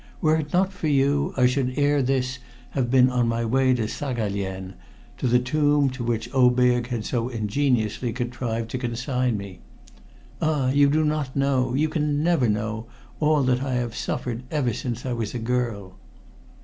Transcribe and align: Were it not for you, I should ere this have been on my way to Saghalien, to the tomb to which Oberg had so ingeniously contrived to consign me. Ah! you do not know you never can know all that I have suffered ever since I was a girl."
Were 0.19 0.37
it 0.37 0.51
not 0.51 0.73
for 0.73 0.87
you, 0.87 1.31
I 1.37 1.45
should 1.45 1.77
ere 1.77 2.01
this 2.01 2.39
have 2.71 2.89
been 2.89 3.11
on 3.11 3.27
my 3.27 3.45
way 3.45 3.75
to 3.75 3.87
Saghalien, 3.87 4.73
to 5.19 5.27
the 5.27 5.37
tomb 5.37 5.91
to 5.91 6.03
which 6.03 6.27
Oberg 6.33 6.87
had 6.87 7.05
so 7.05 7.29
ingeniously 7.29 8.11
contrived 8.11 8.71
to 8.71 8.79
consign 8.79 9.37
me. 9.37 9.59
Ah! 10.41 10.71
you 10.71 10.89
do 10.89 11.03
not 11.05 11.35
know 11.35 11.75
you 11.75 11.87
never 11.87 12.45
can 12.47 12.51
know 12.55 12.87
all 13.19 13.43
that 13.43 13.61
I 13.61 13.75
have 13.75 13.95
suffered 13.95 14.41
ever 14.49 14.73
since 14.73 15.05
I 15.05 15.13
was 15.13 15.35
a 15.35 15.37
girl." 15.37 15.99